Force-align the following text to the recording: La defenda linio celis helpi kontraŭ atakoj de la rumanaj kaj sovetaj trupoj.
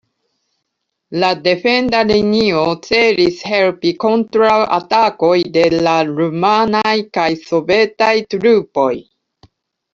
La 1.23 1.27
defenda 1.47 1.99
linio 2.11 2.63
celis 2.87 3.37
helpi 3.51 3.93
kontraŭ 4.05 4.57
atakoj 4.79 5.37
de 5.61 5.69
la 5.77 5.95
rumanaj 6.11 6.97
kaj 7.19 7.31
sovetaj 7.47 8.13
trupoj. 8.37 8.93